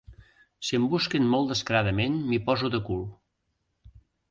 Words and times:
Si 0.69 0.77
em 0.79 0.87
busquen 0.93 1.27
molt 1.33 1.51
descaradament 1.51 2.17
m'hi 2.31 2.41
poso 2.49 2.73
de 2.79 2.83
cul. 2.91 3.07